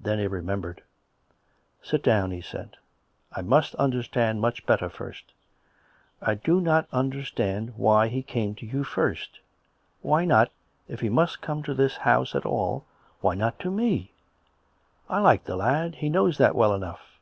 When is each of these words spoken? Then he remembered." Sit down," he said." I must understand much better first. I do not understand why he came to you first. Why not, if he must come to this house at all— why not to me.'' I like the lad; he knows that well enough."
Then 0.00 0.18
he 0.18 0.26
remembered." 0.26 0.82
Sit 1.84 2.02
down," 2.02 2.32
he 2.32 2.40
said." 2.40 2.74
I 3.36 3.42
must 3.42 3.76
understand 3.76 4.40
much 4.40 4.66
better 4.66 4.88
first. 4.90 5.32
I 6.20 6.34
do 6.34 6.60
not 6.60 6.88
understand 6.92 7.76
why 7.76 8.08
he 8.08 8.24
came 8.24 8.56
to 8.56 8.66
you 8.66 8.82
first. 8.82 9.38
Why 10.00 10.24
not, 10.24 10.50
if 10.88 10.98
he 10.98 11.08
must 11.08 11.42
come 11.42 11.62
to 11.62 11.74
this 11.74 11.98
house 11.98 12.34
at 12.34 12.44
all— 12.44 12.86
why 13.20 13.36
not 13.36 13.60
to 13.60 13.70
me.'' 13.70 14.10
I 15.08 15.20
like 15.20 15.44
the 15.44 15.54
lad; 15.54 15.94
he 15.94 16.08
knows 16.08 16.38
that 16.38 16.56
well 16.56 16.74
enough." 16.74 17.20